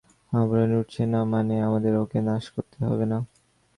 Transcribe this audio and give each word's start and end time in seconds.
আবরণ 0.33 0.71
উঠছে 0.79 1.03
না 1.05 1.19
মানে, 1.25 1.55
আমাদের 1.67 1.93
ওকে 1.95 2.19
নাশ 2.21 2.45
করতে 2.55 2.77
হবে, 2.85 3.05
না? 3.05 3.17